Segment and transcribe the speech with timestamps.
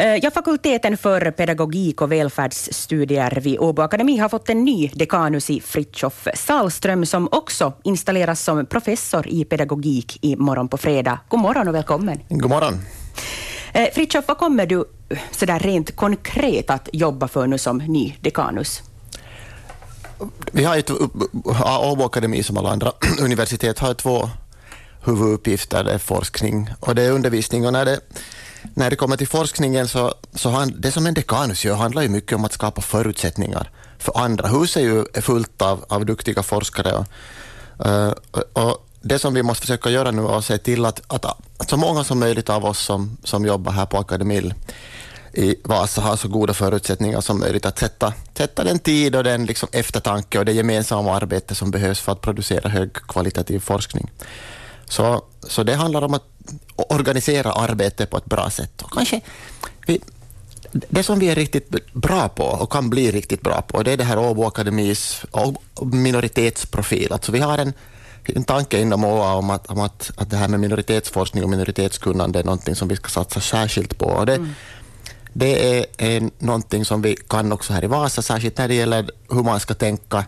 [0.00, 5.50] Eh, ja, fakulteten för pedagogik och välfärdsstudier vid Åbo Akademi har fått en ny dekanus
[5.50, 11.18] i Fritjof Salström som också installeras som professor i pedagogik i morgon på fredag.
[11.28, 12.20] God morgon och välkommen.
[12.28, 12.74] God morgon.
[13.72, 14.84] Eh, Fritjof, vad kommer du
[15.30, 18.82] sådär rent konkret att jobba för nu som ny dekanus?
[20.52, 20.90] Vi har ett,
[21.80, 24.28] Åbo Akademi som alla andra universitet har två
[25.04, 25.84] huvuduppgifter.
[25.84, 27.66] Det är forskning och det är undervisning.
[27.66, 28.00] Och när, det,
[28.74, 32.08] när det kommer till forskningen så, så han, det som en dekanus gör handlar ju
[32.08, 34.48] mycket om att skapa förutsättningar för andra.
[34.48, 37.04] Huset är ju fullt av, av duktiga forskare
[37.84, 41.00] eh, och, och det som vi måste försöka göra nu är att se till att,
[41.06, 41.24] att,
[41.58, 44.54] att så många som möjligt av oss som, som jobbar här på akademin
[45.32, 49.46] i Vasa har så goda förutsättningar som möjligt att sätta, sätta den tid och den
[49.46, 54.10] liksom eftertanke och det gemensamma arbete som behövs för att producera högkvalitativ forskning.
[54.84, 56.24] Så, så det handlar om att
[56.76, 58.82] organisera arbetet på ett bra sätt.
[58.82, 59.20] Och kanske
[59.86, 60.00] vi,
[60.72, 63.96] det som vi är riktigt bra på och kan bli riktigt bra på, det är
[63.96, 65.24] det här Åbo Akademis
[65.82, 67.12] minoritetsprofil.
[67.12, 67.72] Alltså vi har en,
[68.24, 72.38] en tanke inom ÅA om, att, om att, att det här med minoritetsforskning och minoritetskunnande
[72.38, 74.06] är någonting som vi ska satsa särskilt på.
[74.06, 74.50] Och det, mm.
[75.32, 79.10] det är, är någonting som vi kan också här i Vasa, särskilt när det gäller
[79.30, 80.24] hur man ska tänka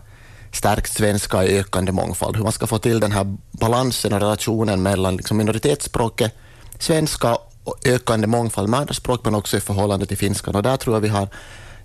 [0.53, 4.81] stärkt svenska i ökande mångfald, hur man ska få till den här balansen och relationen
[4.83, 6.33] mellan liksom minoritetsspråket
[6.79, 10.55] svenska och ökande mångfald med andra språk, men också i förhållande till finskan.
[10.55, 11.27] Och där tror jag vi har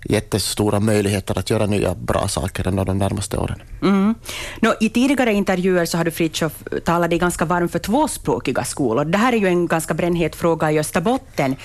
[0.05, 3.61] jättestora möjligheter att göra nya bra saker under de närmaste åren.
[3.81, 4.15] Mm.
[4.61, 6.53] Nå, I tidigare intervjuer så har du Fritiof
[6.85, 9.05] talat dig ganska varm för tvåspråkiga skolor.
[9.05, 11.55] Det här är ju en ganska brännhet fråga i Österbotten.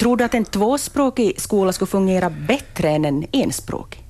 [0.00, 4.01] Tror du att en tvåspråkig skola skulle fungera bättre än en enspråkig?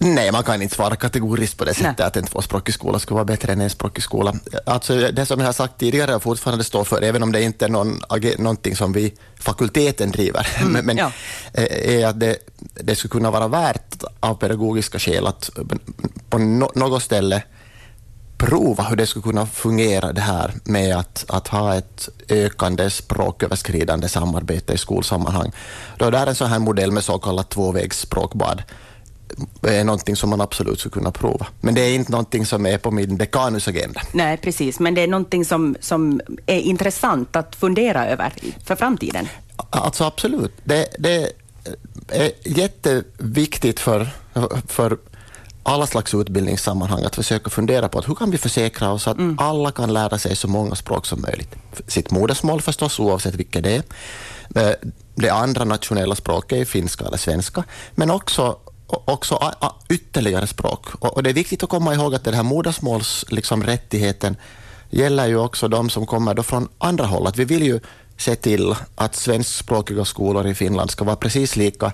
[0.00, 2.06] Nej, man kan inte svara kategoriskt på det sättet Nej.
[2.06, 4.34] att en tvåspråkig skola skulle vara bättre än en språkig skola.
[4.66, 7.64] Alltså, det som jag har sagt tidigare och fortfarande står för, även om det inte
[7.64, 8.00] är någon,
[8.38, 11.12] någonting som vi fakulteten driver, mm, men, ja.
[11.52, 12.36] Eh, är att det,
[12.74, 15.50] det skulle kunna vara värt av pedagogiska skäl att
[16.30, 17.42] på no, något ställe
[18.38, 24.08] prova hur det skulle kunna fungera det här med att, att ha ett ökande språköverskridande
[24.08, 25.52] samarbete i skolsammanhang.
[25.96, 28.62] Då det är en sån här modell med så kallat tvåvägsspråkbad
[29.62, 31.46] är någonting som man absolut skulle kunna prova.
[31.60, 34.00] Men det är inte någonting som är på min dekanus agenda.
[34.12, 38.32] Nej, precis, men det är någonting som, som är intressant att fundera över
[38.64, 39.28] för framtiden.
[39.70, 40.52] Alltså absolut.
[40.64, 41.32] Det, det
[42.08, 44.08] är jätteviktigt för,
[44.66, 44.98] för
[45.62, 49.38] alla slags utbildningssammanhang att försöka fundera på att hur kan vi försäkra oss att mm.
[49.38, 51.54] alla kan lära sig så många språk som möjligt.
[51.86, 53.82] Sitt modersmål förstås, oavsett vilket det är.
[54.54, 54.74] Eh,
[55.14, 57.64] det andra nationella språket är finska eller svenska,
[57.94, 58.56] men också
[58.88, 59.52] också
[59.88, 60.86] ytterligare språk.
[61.00, 64.36] Och det är viktigt att komma ihåg att den här modersmålsrättigheten liksom,
[64.90, 67.26] gäller ju också de som kommer då från andra håll.
[67.26, 67.80] Att vi vill ju
[68.16, 71.92] se till att svenskspråkiga skolor i Finland ska vara precis lika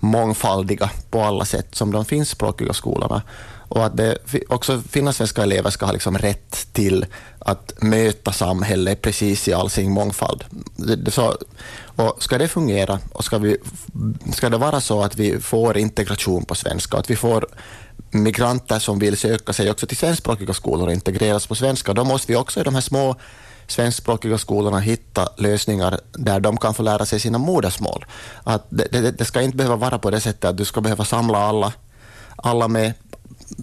[0.00, 3.22] mångfaldiga på alla sätt som de finskspråkiga skolorna.
[3.68, 7.06] Och att det, också finlandssvenska elever ska ha liksom rätt till
[7.38, 10.44] att möta samhället precis i all sin mångfald.
[11.08, 11.36] Så,
[11.84, 13.56] och ska det fungera och ska, vi,
[14.32, 17.46] ska det vara så att vi får integration på svenska, att vi får
[18.10, 22.32] migranter som vill söka sig också till svenskspråkiga skolor och integreras på svenska, då måste
[22.32, 23.16] vi också i de här små
[23.68, 28.04] svenskspråkiga skolorna hitta lösningar där de kan få lära sig sina modersmål.
[28.44, 31.04] Att det, det, det ska inte behöva vara på det sättet att du ska behöva
[31.04, 31.72] samla alla,
[32.36, 32.92] alla med,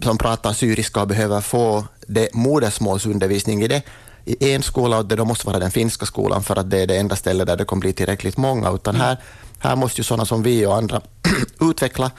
[0.03, 3.81] som pratar syriska och behöver få det modersmålsundervisning i det
[4.25, 6.87] i en skola och det då måste vara den finska skolan för att det är
[6.87, 9.17] det enda stället där det kommer bli tillräckligt många, utan här,
[9.59, 11.01] här måste ju sådana som vi och andra
[11.61, 12.11] utveckla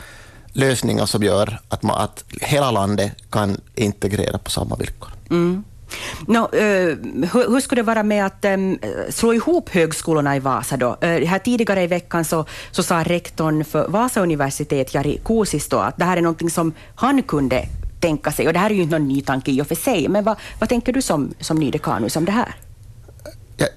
[0.53, 5.11] lösningar som gör att, man, att hela landet kan integrera på samma villkor.
[5.31, 5.65] Mm.
[6.27, 6.97] No, eh,
[7.33, 8.57] hur, hur skulle det vara med att eh,
[9.11, 10.97] slå ihop högskolorna i Vasa då?
[11.01, 15.97] Eh, här tidigare i veckan så, så sa rektorn för Vasa universitet, Jari Kuusisto, att
[15.97, 17.69] det här är någonting som han kunde
[18.01, 20.09] tänka sig, och det här är ju inte någon ny tanke i och för sig,
[20.09, 22.55] men vad, vad tänker du som, som ny dekanus om det här?
[23.57, 23.69] Jag,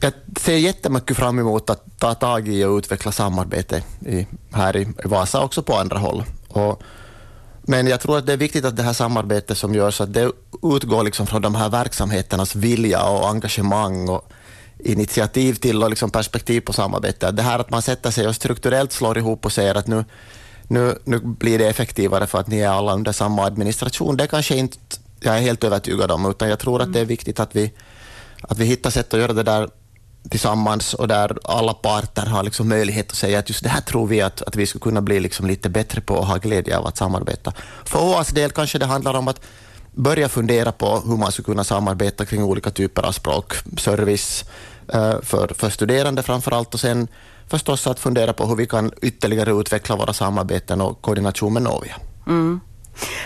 [0.00, 4.88] jag ser jättemycket fram emot att ta tag i och utveckla samarbete i, här i
[5.04, 6.24] Vasa, också på andra håll.
[6.48, 6.82] Och,
[7.62, 10.32] men jag tror att det är viktigt att det här samarbetet som görs, att det
[10.62, 14.32] utgår liksom från de här verksamheternas vilja och engagemang och
[14.78, 17.30] initiativ till och liksom perspektiv på samarbete.
[17.30, 20.04] Det här att man sätter sig och strukturellt slår ihop och säger att nu
[20.70, 24.16] nu, nu blir det effektivare för att ni är alla under samma administration.
[24.16, 24.78] Det kanske inte
[25.20, 27.72] jag är helt övertygad om, utan jag tror att det är viktigt att vi,
[28.42, 29.68] att vi hittar sätt att göra det där
[30.28, 34.06] tillsammans och där alla parter har liksom möjlighet att säga att just det här tror
[34.06, 36.86] vi att, att vi skulle kunna bli liksom lite bättre på och ha glädje av
[36.86, 37.52] att samarbeta.
[37.84, 39.40] För OAs del kanske det handlar om att
[39.94, 44.44] börja fundera på hur man skulle kunna samarbeta kring olika typer av språkservice
[44.92, 47.08] eh, för, för studerande framför allt och sen
[47.48, 51.96] förstås att fundera på hur vi kan ytterligare utveckla våra samarbeten och koordination med Novia.
[52.26, 52.60] Mm.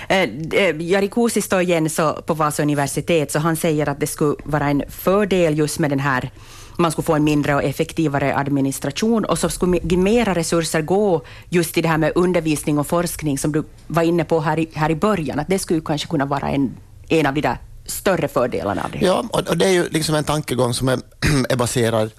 [0.09, 4.07] Eh, eh, Jari Kuusi står igen så på Vasa universitet, så han säger att det
[4.07, 6.31] skulle vara en fördel just med den här
[6.79, 11.75] man skulle få en mindre och effektivare administration och så skulle mera resurser gå just
[11.75, 14.91] till det här med undervisning och forskning som du var inne på här i, här
[14.91, 16.77] i början, att det skulle kanske kunna vara en,
[17.09, 18.99] en av de där större fördelarna av det.
[18.99, 20.99] Ja, och det är ju liksom en tankegång som är,
[21.49, 22.11] är baserad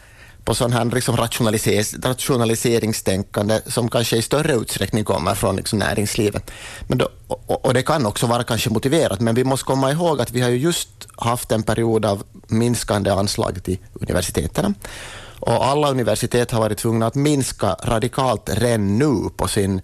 [0.45, 6.51] på sån här liksom rationaliserings, rationaliseringstänkande som kanske i större utsträckning kommer från liksom näringslivet.
[6.87, 10.21] Men då, och, och, det kan också vara kanske motiverat, men vi måste komma ihåg
[10.21, 14.75] att vi har ju just haft en period av minskande anslag till universiteten.
[15.39, 19.81] Och alla universitet har varit tvungna att minska radikalt redan nu på sin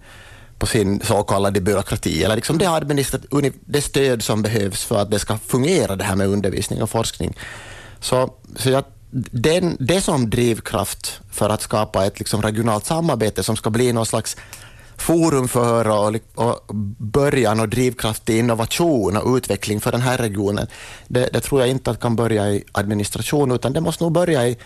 [0.58, 5.18] på sin så kallade byråkrati, eller liksom det, det stöd som behövs för att det
[5.18, 7.36] ska fungera det här med undervisning och forskning.
[8.00, 13.56] Så, så jag den, det som drivkraft för att skapa ett liksom regionalt samarbete som
[13.56, 14.36] ska bli någon slags
[14.96, 20.66] forum för och, och början och drivkraft till innovation och utveckling för den här regionen,
[21.08, 24.48] det, det, tror jag inte att kan börja i administration, utan det måste nog börja
[24.48, 24.56] i,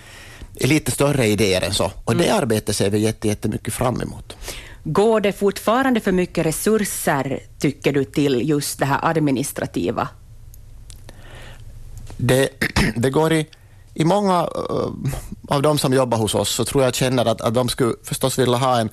[0.54, 1.92] i lite större idéer än så.
[2.04, 2.42] Och det mm.
[2.42, 4.36] arbetet ser vi jättemycket fram emot.
[4.84, 10.08] Går det fortfarande för mycket resurser, tycker du, till just det här administrativa?
[12.16, 12.48] Det,
[12.96, 13.46] det går i
[13.98, 14.90] i många uh,
[15.48, 18.38] av de som jobbar hos oss så tror jag känner att, att de skulle förstås
[18.38, 18.90] vilja ha en,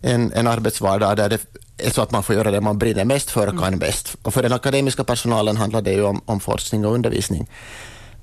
[0.00, 1.40] en, en arbetsvardag där det
[1.78, 3.78] är så att man får göra det man brinner mest för och kan mm.
[3.78, 4.16] bäst.
[4.22, 7.50] Och för den akademiska personalen handlar det ju om, om forskning och undervisning.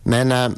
[0.03, 0.49] Men, uh,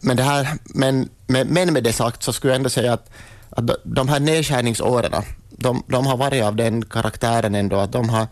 [0.00, 3.10] men, det här, men, men, med det sagt så skulle jag ändå säga att,
[3.50, 5.12] att de här nedskärningsåren,
[5.50, 8.26] de, de har varit av den karaktären ändå att de har,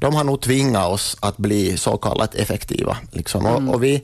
[0.00, 2.96] de har nog tvingat oss att bli så kallat effektiva.
[3.10, 3.46] Liksom.
[3.46, 3.68] Mm.
[3.68, 4.02] Och, och vi,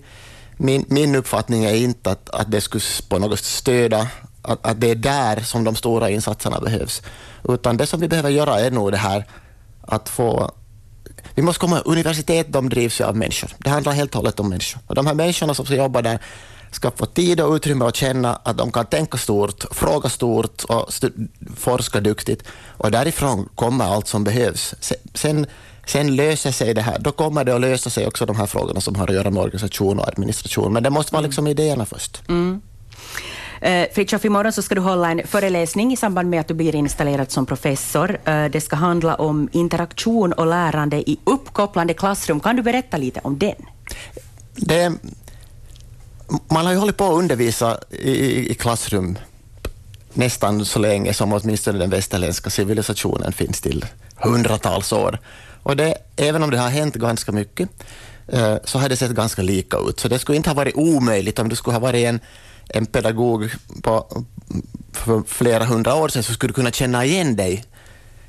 [0.58, 4.08] min, min uppfattning är inte att, att det skulle på något sätt stöda
[4.42, 7.02] att, att, det är där som de stora insatserna behövs.
[7.48, 9.24] Utan det som vi behöver göra är nog det här
[9.80, 10.50] att få...
[11.34, 13.50] Vi måste komma Universitet de drivs ju av människor.
[13.58, 14.82] Det handlar helt och hållet om människor.
[14.86, 16.18] Och de här människorna som ska jobba där
[16.70, 20.92] ska få tid och utrymme att känna att de kan tänka stort, fråga stort och
[21.56, 22.42] forska duktigt.
[22.76, 24.74] Och därifrån kommer allt som behövs.
[25.14, 25.46] Sen
[25.88, 28.80] Sen löser sig det här, då kommer det att lösa sig också de här frågorna
[28.80, 32.22] som har att göra med organisation och administration, men det måste vara liksom idéerna först.
[32.28, 32.60] Mm.
[33.66, 36.74] Uh, Fritiof, imorgon så ska du hålla en föreläsning i samband med att du blir
[36.74, 38.18] installerad som professor.
[38.28, 42.40] Uh, det ska handla om interaktion och lärande i uppkopplande klassrum.
[42.40, 43.66] Kan du berätta lite om den?
[44.56, 44.92] Det,
[46.48, 49.18] man har ju hållit på att undervisa i, i klassrum
[50.12, 53.84] nästan så länge som åtminstone den västerländska civilisationen finns till
[54.16, 55.18] hundratals år.
[55.68, 57.68] Och det, även om det har hänt ganska mycket
[58.28, 60.00] eh, så har det sett ganska lika ut.
[60.00, 62.20] Så det skulle inte ha varit omöjligt om du skulle ha varit en,
[62.68, 63.50] en pedagog
[63.82, 64.24] på,
[64.92, 67.64] för flera hundra år sedan så skulle du kunna känna igen dig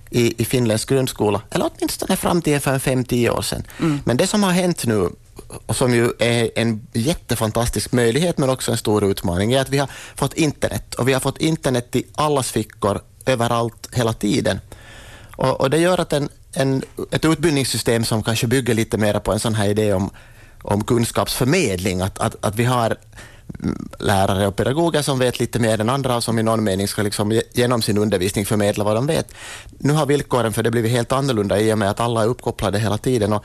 [0.09, 3.63] i, i finländsk grundskola, eller åtminstone fram till för 5-10 år sedan.
[3.79, 3.99] Mm.
[4.05, 5.09] Men det som har hänt nu,
[5.65, 9.77] och som ju är en jättefantastisk möjlighet men också en stor utmaning, är att vi
[9.77, 10.95] har fått internet.
[10.95, 14.59] Och vi har fått internet i allas fickor, överallt, hela tiden.
[15.35, 19.31] Och, och det gör att en, en, ett utbildningssystem som kanske bygger lite mer på
[19.31, 20.09] en sån här idé om,
[20.61, 22.97] om kunskapsförmedling, att, att, att vi har
[23.99, 27.01] lärare och pedagoger som vet lite mer än andra och som i någon mening ska
[27.01, 29.33] liksom genom sin undervisning förmedla vad de vet.
[29.77, 32.79] Nu har villkoren för det blivit helt annorlunda i och med att alla är uppkopplade
[32.79, 33.33] hela tiden.
[33.33, 33.43] Och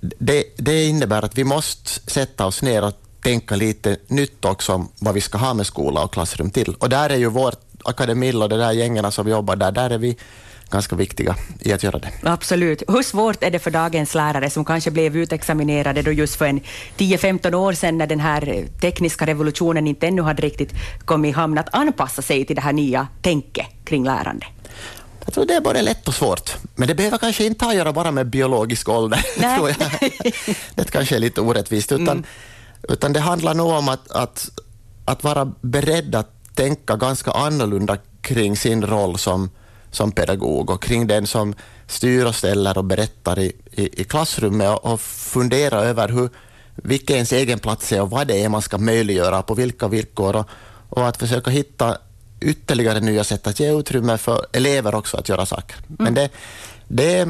[0.00, 4.88] det, det innebär att vi måste sätta oss ner och tänka lite nytt också om
[4.98, 6.74] vad vi ska ha med skola och klassrum till.
[6.74, 9.98] Och där är ju vårt akademil och de där gängerna som jobbar där, där är
[9.98, 10.16] vi
[10.70, 12.10] ganska viktiga i att göra det.
[12.22, 12.82] Absolut.
[12.88, 16.60] Hur svårt är det för dagens lärare som kanske blev utexaminerade då just för en
[16.96, 20.72] 10-15 år sedan när den här tekniska revolutionen inte ännu hade riktigt
[21.04, 24.46] kommit i hamn, att anpassa sig till det här nya tänket kring lärande?
[25.24, 26.56] Jag tror det är både lätt och svårt.
[26.74, 29.24] Men det behöver kanske inte ha att göra bara med biologisk ålder.
[29.40, 29.74] jag.
[30.74, 31.92] Det kanske är lite orättvist.
[31.92, 32.24] Utan, mm.
[32.88, 34.50] utan det handlar nog om att, att,
[35.04, 39.50] att vara beredd att tänka ganska annorlunda kring sin roll som,
[39.90, 41.54] som pedagog och kring den som
[41.86, 46.28] styr och ställer och berättar i, i, i klassrummet och, och fundera över hur,
[46.74, 50.36] vilken ens egen plats är och vad det är man ska möjliggöra på vilka villkor
[50.36, 50.48] och,
[50.88, 51.98] och att försöka hitta
[52.40, 55.76] ytterligare nya sätt att ge utrymme för elever också att göra saker.
[55.76, 55.96] Mm.
[55.98, 56.30] Men det,
[56.88, 57.28] det,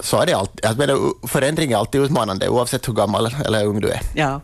[0.00, 0.60] så är det alltid.
[0.62, 4.00] Jag menar, förändring är alltid utmanande oavsett hur gammal eller ung du är.
[4.14, 4.40] Ja.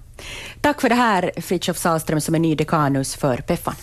[0.61, 3.75] Tack för det här, Fritiof Sahlström som är ny dekanus för Peffan.